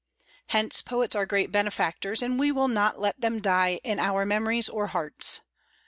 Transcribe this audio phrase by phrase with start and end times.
[0.47, 4.67] Hence poets are great benefactors, and we will not let them die in our memories
[4.67, 5.41] or hearts.